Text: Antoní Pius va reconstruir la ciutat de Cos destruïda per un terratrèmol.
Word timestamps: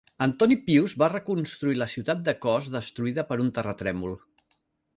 Antoní 0.25 0.55
Pius 0.69 0.95
va 1.01 1.09
reconstruir 1.13 1.77
la 1.81 1.89
ciutat 1.93 2.25
de 2.29 2.35
Cos 2.45 2.71
destruïda 2.77 3.27
per 3.33 3.41
un 3.47 3.55
terratrèmol. 3.59 4.21